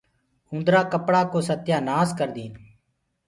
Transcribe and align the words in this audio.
اُندرآ 0.53 0.81
ڪپڙآ 0.91 1.21
ڪو 1.31 1.39
ستيآ 1.49 1.77
نآس 1.87 2.09
ڪرديندآ 2.19 2.57
هينٚ۔ 2.63 2.79